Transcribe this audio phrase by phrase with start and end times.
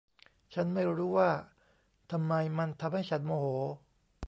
[0.53, 1.31] ฉันไม่รู้ว่า
[2.11, 3.47] ทำไมมันทำให้ฉันโมโห